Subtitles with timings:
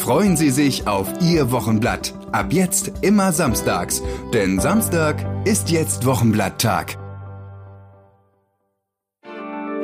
[0.00, 2.14] Freuen Sie sich auf Ihr Wochenblatt.
[2.32, 6.96] Ab jetzt immer samstags, denn Samstag ist jetzt Wochenblatttag.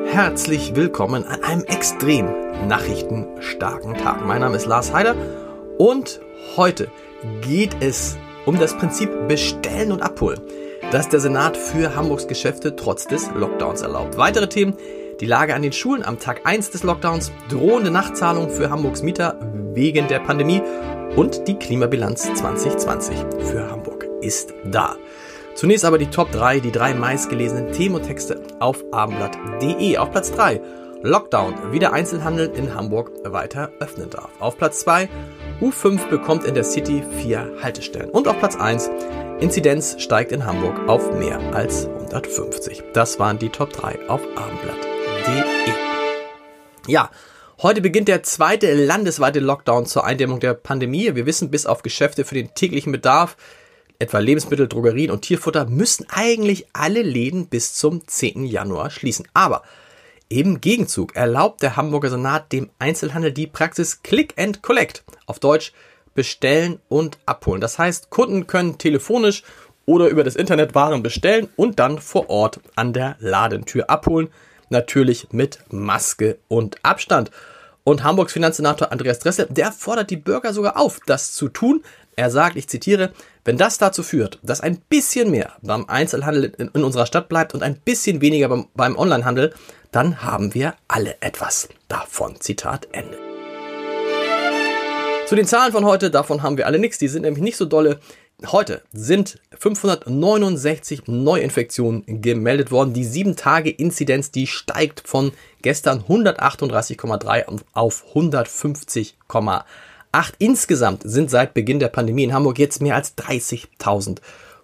[0.07, 2.30] Herzlich willkommen an einem extrem
[2.66, 4.24] nachrichtenstarken Tag.
[4.27, 5.15] Mein Name ist Lars Heider
[5.77, 6.23] und
[6.57, 6.91] heute
[7.43, 10.41] geht es um das Prinzip Bestellen und Abholen,
[10.93, 14.16] das der Senat für Hamburgs Geschäfte trotz des Lockdowns erlaubt.
[14.16, 14.79] Weitere Themen
[15.20, 19.38] die Lage an den Schulen am Tag 1 des Lockdowns, drohende Nachtzahlungen für Hamburgs Mieter
[19.73, 20.63] wegen der Pandemie
[21.16, 23.16] und die Klimabilanz 2020
[23.51, 24.96] für Hamburg ist da.
[25.55, 29.96] Zunächst aber die Top 3, die drei meistgelesenen Themen und Texte auf abendblatt.de.
[29.96, 30.60] Auf Platz 3
[31.02, 34.29] Lockdown, wie der Einzelhandel in Hamburg weiter öffnen darf.
[34.38, 35.09] Auf Platz 2
[35.62, 38.10] U5 bekommt in der City vier Haltestellen.
[38.10, 38.90] Und auf Platz 1
[39.40, 42.83] Inzidenz steigt in Hamburg auf mehr als 150.
[42.93, 44.96] Das waren die Top 3 auf Abendblatt
[45.27, 45.74] www.ftf.de.
[46.87, 47.10] Ja,
[47.63, 51.15] heute beginnt der zweite landesweite Lockdown zur Eindämmung der Pandemie.
[51.15, 53.37] Wir wissen, bis auf Geschäfte für den täglichen Bedarf,
[53.99, 58.45] etwa Lebensmittel, Drogerien und Tierfutter, müssen eigentlich alle Läden bis zum 10.
[58.45, 59.27] Januar schließen.
[59.35, 59.63] Aber
[60.29, 65.05] im Gegenzug erlaubt der Hamburger Senat dem Einzelhandel die Praxis Click and Collect.
[65.27, 65.72] Auf Deutsch
[66.15, 67.61] bestellen und abholen.
[67.61, 69.43] Das heißt, Kunden können telefonisch
[69.87, 74.31] oder über das Internet Waren bestellen und dann vor Ort an der Ladentür abholen
[74.69, 77.31] natürlich mit Maske und Abstand.
[77.84, 81.84] Und Hamburgs Finanzsenator Andreas Dressel, der fordert die Bürger sogar auf, das zu tun.
[82.16, 83.12] Er sagt, ich zitiere,
[83.44, 87.55] wenn das dazu führt, dass ein bisschen mehr beim Einzelhandel in, in unserer Stadt bleibt
[87.55, 89.55] und ein bisschen weniger beim, beim Onlinehandel,
[89.93, 92.41] dann haben wir alle etwas davon.
[92.41, 93.16] Zitat Ende.
[95.26, 96.99] Zu den Zahlen von heute, davon haben wir alle nichts.
[96.99, 98.00] Die sind nämlich nicht so dolle.
[98.45, 102.93] Heute sind 569 Neuinfektionen gemeldet worden.
[102.93, 105.33] Die 7-Tage-Inzidenz, die steigt von
[105.63, 109.65] gestern 138,3 auf 150,8.
[110.39, 114.19] Insgesamt sind seit Beginn der Pandemie in Hamburg jetzt mehr als 30.000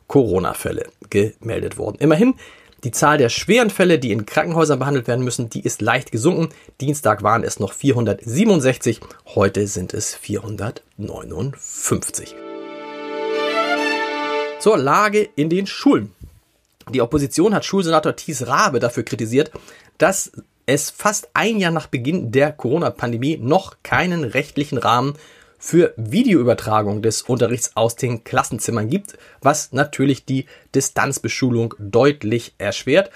[0.06, 1.96] Corona-Fälle gemeldet worden.
[1.98, 2.34] Immerhin,
[2.84, 6.50] die Zahl der schweren Fälle, die in Krankenhäusern behandelt werden müssen, die ist leicht gesunken.
[6.82, 9.00] Dienstag waren es noch 467,
[9.34, 12.34] heute sind es 459
[14.62, 16.12] zur Lage in den Schulen.
[16.90, 19.50] Die Opposition hat Schulsenator Thies Rabe dafür kritisiert,
[19.98, 20.30] dass
[20.66, 25.14] es fast ein Jahr nach Beginn der Corona-Pandemie noch keinen rechtlichen Rahmen
[25.58, 30.46] für Videoübertragung des Unterrichts aus den Klassenzimmern gibt, was natürlich die
[30.76, 33.10] Distanzbeschulung deutlich erschwert.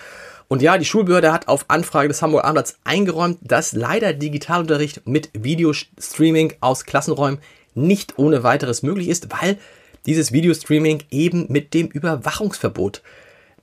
[0.48, 5.30] Und ja, die Schulbehörde hat auf Anfrage des Hamburger Abendblatts eingeräumt, dass leider Digitalunterricht mit
[5.32, 7.38] Videostreaming aus Klassenräumen
[7.76, 9.58] nicht ohne weiteres möglich ist, weil
[10.06, 13.02] dieses Videostreaming eben mit dem Überwachungsverbot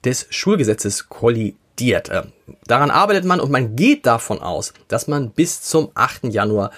[0.03, 2.09] des Schulgesetzes kollidiert.
[2.11, 2.33] Ähm,
[2.67, 6.25] daran arbeitet man und man geht davon aus, dass man bis zum 8.
[6.25, 6.71] Januar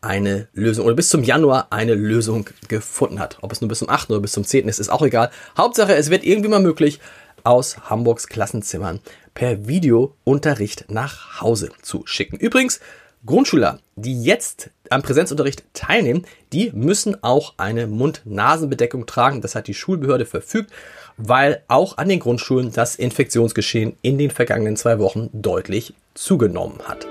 [0.00, 3.38] eine Lösung oder bis zum Januar eine Lösung gefunden hat.
[3.40, 4.10] Ob es nur bis zum 8.
[4.10, 4.68] oder bis zum 10.
[4.68, 5.30] ist, ist auch egal.
[5.56, 6.98] Hauptsache, es wird irgendwie mal möglich,
[7.44, 9.00] aus Hamburgs Klassenzimmern
[9.34, 12.36] per Videounterricht nach Hause zu schicken.
[12.36, 12.80] Übrigens,
[13.24, 19.40] Grundschüler, die jetzt am Präsenzunterricht teilnehmen, die müssen auch eine Mund-Nasen-Bedeckung tragen.
[19.40, 20.70] Das hat die Schulbehörde verfügt,
[21.16, 27.06] weil auch an den Grundschulen das Infektionsgeschehen in den vergangenen zwei Wochen deutlich zugenommen hat.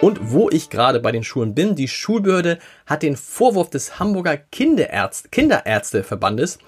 [0.00, 4.36] Und wo ich gerade bei den Schulen bin, die Schulbehörde hat den Vorwurf des Hamburger
[4.36, 6.58] Kinderärzte, Kinderärzteverbandes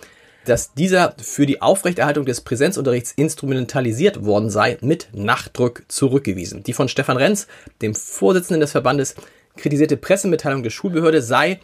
[0.51, 6.65] dass dieser für die Aufrechterhaltung des Präsenzunterrichts instrumentalisiert worden sei, mit Nachdruck zurückgewiesen.
[6.65, 7.47] Die von Stefan Renz,
[7.83, 9.15] dem Vorsitzenden des Verbandes,
[9.57, 11.61] kritisierte Pressemitteilung der Schulbehörde sei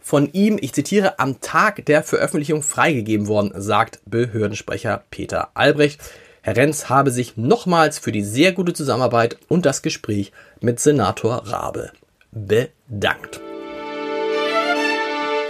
[0.00, 6.00] von ihm, ich zitiere, am Tag der Veröffentlichung freigegeben worden, sagt Behördensprecher Peter Albrecht.
[6.42, 11.48] Herr Renz habe sich nochmals für die sehr gute Zusammenarbeit und das Gespräch mit Senator
[11.48, 11.90] Rabe
[12.30, 13.40] bedankt.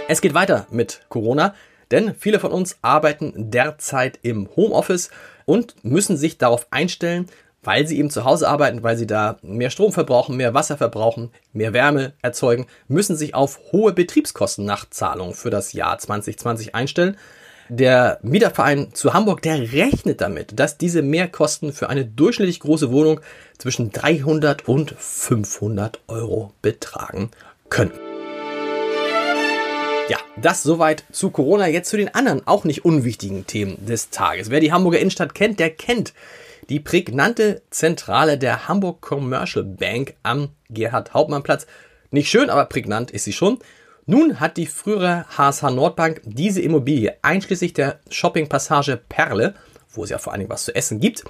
[0.07, 1.53] Es geht weiter mit Corona.
[1.91, 5.09] Denn viele von uns arbeiten derzeit im Homeoffice
[5.45, 7.27] und müssen sich darauf einstellen,
[7.63, 11.31] weil sie eben zu Hause arbeiten, weil sie da mehr Strom verbrauchen, mehr Wasser verbrauchen,
[11.53, 17.17] mehr Wärme erzeugen, müssen sich auf hohe Betriebskosten nach Zahlung für das Jahr 2020 einstellen.
[17.69, 23.21] Der Mieterverein zu Hamburg, der rechnet damit, dass diese Mehrkosten für eine durchschnittlich große Wohnung
[23.57, 27.31] zwischen 300 und 500 Euro betragen
[27.69, 28.10] können.
[30.11, 31.69] Ja, das soweit zu Corona.
[31.69, 34.49] Jetzt zu den anderen, auch nicht unwichtigen Themen des Tages.
[34.49, 36.13] Wer die Hamburger Innenstadt kennt, der kennt
[36.67, 41.65] die prägnante Zentrale der Hamburg Commercial Bank am Gerhard-Hauptmann-Platz.
[42.09, 43.59] Nicht schön, aber prägnant ist sie schon.
[44.05, 49.55] Nun hat die frühere HSH Nordbank diese Immobilie einschließlich der Shoppingpassage Perle,
[49.93, 51.23] wo es ja vor allen Dingen was zu essen gibt,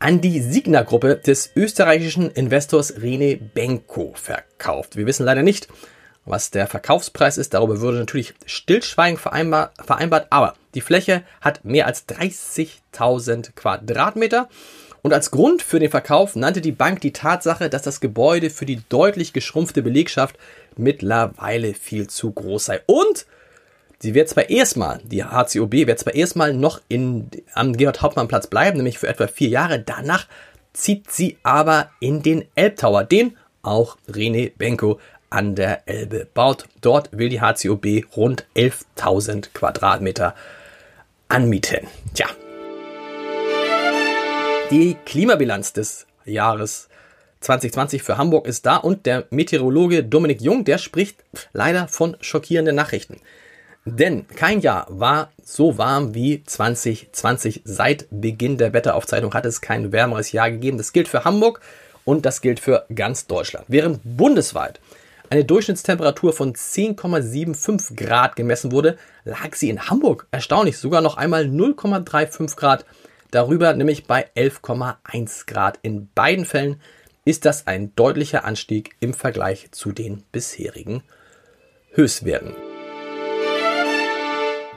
[0.00, 4.96] an die Signa-Gruppe des österreichischen Investors Rene Benko verkauft.
[4.96, 5.68] Wir wissen leider nicht,
[6.28, 7.54] was der Verkaufspreis ist.
[7.54, 14.48] Darüber würde natürlich Stillschweigen vereinbar, vereinbart, aber die Fläche hat mehr als 30.000 Quadratmeter.
[15.02, 18.66] Und als Grund für den Verkauf nannte die Bank die Tatsache, dass das Gebäude für
[18.66, 20.36] die deutlich geschrumpfte Belegschaft
[20.76, 22.80] mittlerweile viel zu groß sei.
[22.86, 23.26] Und
[24.00, 28.98] sie wird zwar erstmal, die HCOB wird zwar erstmal noch in, am Georg-Hauptmann-Platz bleiben, nämlich
[28.98, 29.78] für etwa vier Jahre.
[29.78, 30.26] Danach
[30.72, 34.98] zieht sie aber in den Elbtower, den auch René Benko
[35.30, 36.64] an der Elbe baut.
[36.80, 40.34] Dort will die HCOB rund 11.000 Quadratmeter
[41.28, 41.86] anmieten.
[42.14, 42.26] Tja.
[44.70, 46.88] Die Klimabilanz des Jahres
[47.40, 52.76] 2020 für Hamburg ist da und der Meteorologe Dominik Jung, der spricht leider von schockierenden
[52.76, 53.20] Nachrichten.
[53.84, 57.62] Denn kein Jahr war so warm wie 2020.
[57.64, 60.76] Seit Beginn der Wetteraufzeichnung hat es kein wärmeres Jahr gegeben.
[60.76, 61.60] Das gilt für Hamburg
[62.04, 63.64] und das gilt für ganz Deutschland.
[63.68, 64.80] Während bundesweit
[65.30, 71.44] eine Durchschnittstemperatur von 10,75 Grad gemessen wurde, lag sie in Hamburg erstaunlich sogar noch einmal
[71.44, 72.84] 0,35 Grad
[73.30, 75.78] darüber, nämlich bei 11,1 Grad.
[75.82, 76.80] In beiden Fällen
[77.24, 81.02] ist das ein deutlicher Anstieg im Vergleich zu den bisherigen
[81.92, 82.54] Höchstwerten.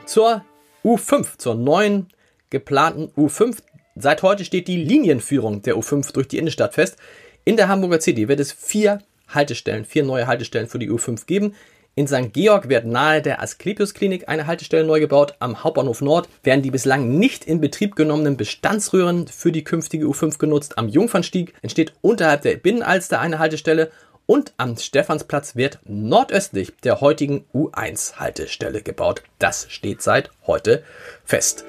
[0.04, 0.44] Zur
[0.84, 2.08] U5, zur neuen
[2.50, 3.62] geplanten U5.
[3.94, 6.96] Seit heute steht die Linienführung der U5 durch die Innenstadt fest.
[7.44, 8.98] In der Hamburger City wird es vier
[9.34, 11.54] Haltestellen, vier neue Haltestellen für die U5 geben.
[11.94, 12.32] In St.
[12.32, 15.34] Georg wird nahe der Asklepios Klinik eine Haltestelle neu gebaut.
[15.40, 20.38] Am Hauptbahnhof Nord werden die bislang nicht in Betrieb genommenen Bestandsröhren für die künftige U5
[20.38, 20.78] genutzt.
[20.78, 23.90] Am Jungfernstieg entsteht unterhalb der Binnenalster eine Haltestelle
[24.24, 29.22] und am Stephansplatz wird nordöstlich der heutigen U1 Haltestelle gebaut.
[29.38, 30.84] Das steht seit heute
[31.24, 31.66] fest.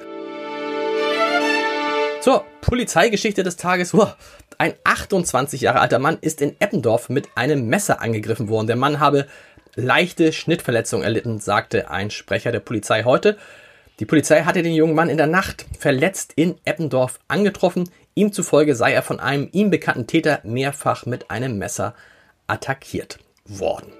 [2.22, 3.94] Zur Polizeigeschichte des Tages.
[4.58, 8.66] Ein 28 Jahre alter Mann ist in Eppendorf mit einem Messer angegriffen worden.
[8.68, 9.26] Der Mann habe
[9.74, 13.36] leichte Schnittverletzung erlitten, sagte ein Sprecher der Polizei heute.
[14.00, 17.88] Die Polizei hatte den jungen Mann in der Nacht verletzt in Eppendorf angetroffen.
[18.14, 21.94] Ihm zufolge sei er von einem ihm bekannten Täter mehrfach mit einem Messer
[22.46, 23.92] attackiert worden.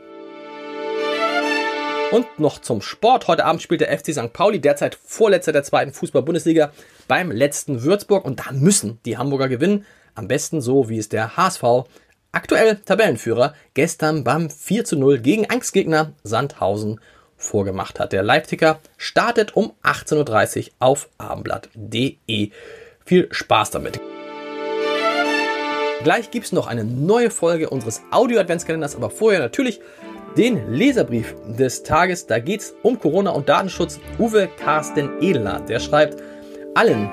[2.12, 3.26] Und noch zum Sport.
[3.26, 4.32] Heute Abend spielt der FC St.
[4.32, 6.70] Pauli, derzeit Vorletzter der zweiten Fußball-Bundesliga,
[7.08, 8.24] beim letzten Würzburg.
[8.24, 9.84] Und da müssen die Hamburger gewinnen.
[10.14, 11.62] Am besten so, wie es der HSV
[12.32, 17.00] aktuell Tabellenführer, gestern beim 4 zu 0 gegen Angstgegner Sandhausen
[17.36, 18.12] vorgemacht hat.
[18.12, 22.50] Der Live-Ticker startet um 18.30 Uhr auf abendblatt.de.
[23.04, 24.00] Viel Spaß damit.
[26.02, 29.80] Gleich gibt es noch eine neue Folge unseres Audio-Adventskalenders, aber vorher natürlich
[30.36, 32.26] den Leserbrief des Tages.
[32.26, 34.00] Da geht es um Corona und Datenschutz.
[34.18, 36.22] Uwe Carsten Edler, der schreibt,
[36.74, 37.10] allen,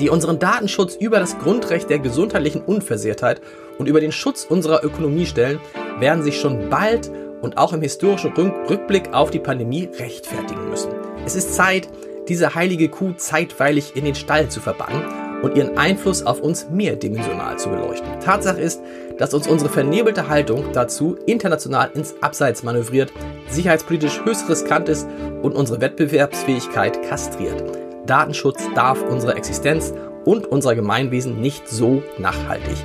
[0.00, 3.40] die unseren Datenschutz über das Grundrecht der gesundheitlichen Unversehrtheit
[3.78, 5.60] und über den Schutz unserer Ökonomie stellen,
[5.98, 7.10] werden sich schon bald
[7.42, 10.90] und auch im historischen Rückblick auf die Pandemie rechtfertigen müssen.
[11.24, 11.88] Es ist Zeit,
[12.28, 15.02] diese heilige Kuh zeitweilig in den Stall zu verbannen
[15.42, 18.08] und ihren Einfluss auf uns mehrdimensional zu beleuchten.
[18.20, 18.80] Tatsache ist,
[19.18, 23.12] dass uns unsere vernebelte Haltung dazu international ins Abseits manövriert,
[23.48, 25.06] sicherheitspolitisch höchst riskant ist
[25.42, 27.83] und unsere Wettbewerbsfähigkeit kastriert.
[28.06, 29.94] Datenschutz darf unsere Existenz
[30.24, 32.76] und unser Gemeinwesen nicht so nachhaltig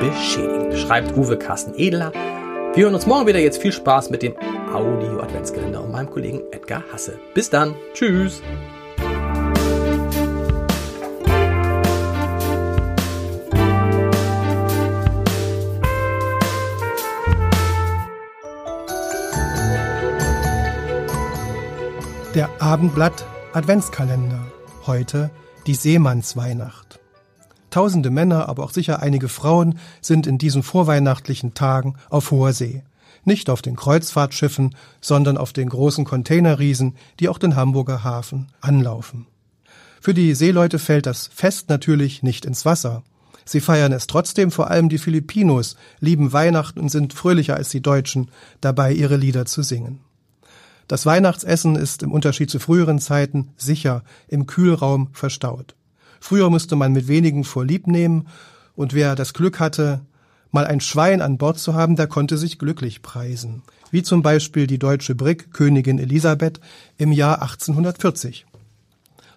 [0.00, 2.12] beschädigen, schreibt Uwe Carsten Edler.
[2.74, 3.38] Wir hören uns morgen wieder.
[3.38, 4.34] Jetzt viel Spaß mit dem
[4.72, 7.18] Audio Adventskalender und meinem Kollegen Edgar Hasse.
[7.34, 7.74] Bis dann.
[7.92, 8.42] Tschüss.
[22.34, 24.40] Der Abendblatt Adventskalender.
[24.84, 25.30] Heute
[25.68, 26.98] die Seemannsweihnacht.
[27.70, 32.82] Tausende Männer, aber auch sicher einige Frauen sind in diesen vorweihnachtlichen Tagen auf hoher See.
[33.24, 39.26] Nicht auf den Kreuzfahrtschiffen, sondern auf den großen Containerriesen, die auch den Hamburger Hafen anlaufen.
[40.00, 43.04] Für die Seeleute fällt das Fest natürlich nicht ins Wasser.
[43.44, 47.82] Sie feiern es trotzdem, vor allem die Filipinos lieben Weihnachten und sind fröhlicher als die
[47.82, 50.00] Deutschen, dabei ihre Lieder zu singen.
[50.88, 55.74] Das Weihnachtsessen ist im Unterschied zu früheren Zeiten sicher im Kühlraum verstaut.
[56.20, 58.28] Früher musste man mit wenigen vorlieb nehmen
[58.74, 60.02] und wer das Glück hatte,
[60.54, 63.62] Mal ein Schwein an Bord zu haben, der konnte sich glücklich preisen.
[63.90, 66.60] Wie zum Beispiel die deutsche Brig Königin Elisabeth
[66.98, 68.44] im Jahr 1840.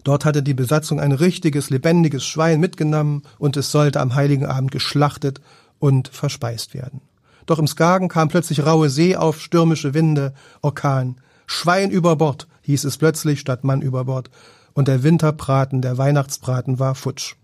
[0.04, 4.72] Dort hatte die Besatzung ein richtiges, lebendiges Schwein mitgenommen und es sollte am heiligen Abend
[4.72, 5.40] geschlachtet
[5.80, 7.00] und verspeist werden.
[7.46, 11.16] Doch im Skagen kam plötzlich raue See auf, stürmische Winde, Orkan.
[11.46, 14.30] Schwein über Bord, hieß es plötzlich statt Mann über Bord.
[14.74, 17.36] Und der Winterbraten, der Weihnachtsbraten war futsch.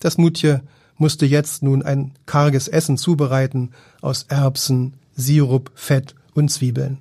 [0.00, 0.62] Das Mutje
[0.96, 6.98] musste jetzt nun ein karges Essen zubereiten aus Erbsen, Sirup, Fett und Zwiebeln.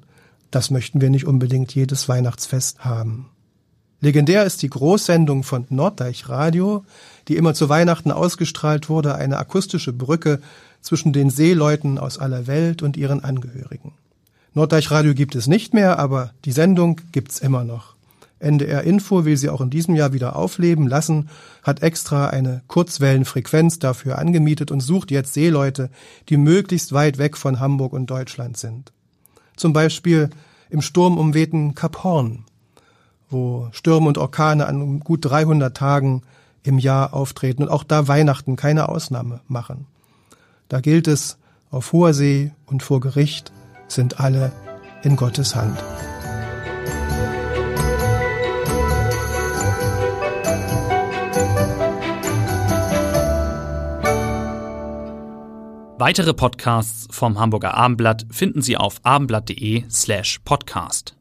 [0.51, 3.29] Das möchten wir nicht unbedingt jedes Weihnachtsfest haben.
[4.01, 6.85] Legendär ist die Großsendung von Norddeich Radio,
[7.27, 10.41] die immer zu Weihnachten ausgestrahlt wurde, eine akustische Brücke
[10.81, 13.93] zwischen den Seeleuten aus aller Welt und ihren Angehörigen.
[14.55, 17.93] Norddeich Radio gibt es nicht mehr, aber die Sendung gibt's immer noch.
[18.39, 21.27] NDR Info will sie auch in diesem Jahr wieder aufleben lassen,
[21.61, 25.89] hat extra eine Kurzwellenfrequenz dafür angemietet und sucht jetzt Seeleute,
[26.29, 28.93] die möglichst weit weg von Hamburg und Deutschland sind.
[29.57, 30.29] Zum Beispiel
[30.69, 32.45] im sturmumwehten Kap Horn,
[33.29, 36.21] wo Stürme und Orkane an gut 300 Tagen
[36.63, 39.85] im Jahr auftreten und auch da Weihnachten keine Ausnahme machen.
[40.69, 41.37] Da gilt es,
[41.71, 43.51] auf hoher See und vor Gericht
[43.87, 44.51] sind alle
[45.03, 45.77] in Gottes Hand.
[55.97, 61.14] Weitere Podcasts vom Hamburger Abendblatt finden Sie auf abendblatt.de slash podcast.